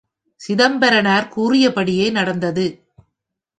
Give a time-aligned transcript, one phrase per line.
[0.41, 2.65] சிதம்பரனார் கூறியபடியே நடந்தது.